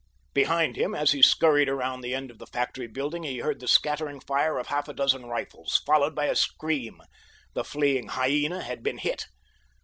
Behind 0.33 0.77
him, 0.77 0.95
as 0.95 1.11
he 1.11 1.21
scurried 1.21 1.69
around 1.69 2.01
the 2.01 2.15
end 2.15 2.31
of 2.31 2.39
the 2.39 2.47
factory 2.47 2.87
building, 2.87 3.21
he 3.21 3.37
heard 3.37 3.59
the 3.59 3.67
scattering 3.67 4.19
fire 4.19 4.57
of 4.57 4.65
half 4.65 4.87
a 4.87 4.93
dozen 4.95 5.27
rifles, 5.27 5.79
followed 5.85 6.15
by 6.15 6.25
a 6.25 6.35
scream—the 6.35 7.63
fleeing 7.63 8.07
hyena 8.07 8.63
had 8.63 8.81
been 8.81 8.97
hit. 8.97 9.27